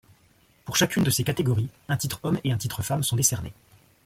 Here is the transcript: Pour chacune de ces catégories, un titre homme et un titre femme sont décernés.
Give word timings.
Pour 0.65 0.77
chacune 0.77 1.03
de 1.03 1.11
ces 1.11 1.23
catégories, 1.23 1.69
un 1.87 1.95
titre 1.95 2.21
homme 2.23 2.39
et 2.43 2.51
un 2.51 2.57
titre 2.57 2.81
femme 2.81 3.03
sont 3.03 3.15
décernés. 3.17 3.53